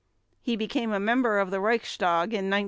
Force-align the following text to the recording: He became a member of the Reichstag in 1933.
He 0.41 0.55
became 0.55 0.91
a 0.93 0.99
member 0.99 1.37
of 1.37 1.51
the 1.51 1.59
Reichstag 1.59 2.33
in 2.33 2.49
1933. 2.49 2.59